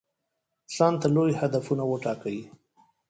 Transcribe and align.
ځانته 0.75 1.07
لوی 1.15 1.31
هدفونه 1.41 1.83
وټاکئ. 1.87 2.39